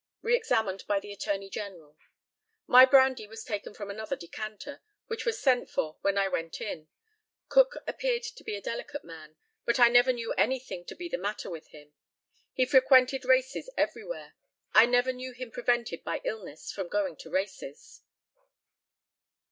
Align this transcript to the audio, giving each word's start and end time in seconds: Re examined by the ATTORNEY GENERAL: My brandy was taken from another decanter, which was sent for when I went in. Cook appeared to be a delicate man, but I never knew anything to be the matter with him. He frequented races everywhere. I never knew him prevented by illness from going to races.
Re 0.23 0.35
examined 0.35 0.83
by 0.87 0.99
the 0.99 1.11
ATTORNEY 1.11 1.51
GENERAL: 1.51 1.95
My 2.65 2.85
brandy 2.85 3.27
was 3.27 3.43
taken 3.43 3.75
from 3.75 3.91
another 3.91 4.15
decanter, 4.15 4.81
which 5.05 5.27
was 5.27 5.39
sent 5.39 5.69
for 5.69 5.99
when 6.01 6.17
I 6.17 6.27
went 6.27 6.59
in. 6.59 6.87
Cook 7.49 7.77
appeared 7.85 8.23
to 8.23 8.43
be 8.43 8.55
a 8.55 8.61
delicate 8.61 9.03
man, 9.03 9.35
but 9.63 9.79
I 9.79 9.89
never 9.89 10.11
knew 10.11 10.33
anything 10.33 10.85
to 10.85 10.95
be 10.95 11.07
the 11.07 11.19
matter 11.19 11.51
with 11.51 11.67
him. 11.67 11.93
He 12.51 12.65
frequented 12.65 13.25
races 13.25 13.69
everywhere. 13.77 14.33
I 14.73 14.87
never 14.87 15.13
knew 15.13 15.33
him 15.33 15.51
prevented 15.51 16.03
by 16.03 16.21
illness 16.23 16.71
from 16.71 16.87
going 16.87 17.15
to 17.17 17.29
races. 17.29 18.01